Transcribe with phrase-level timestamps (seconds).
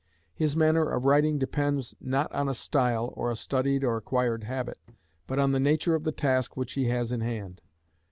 [0.33, 4.79] His manner of writing depends, not on a style, or a studied or acquired habit,
[5.27, 7.61] but on the nature of the task which he has in hand.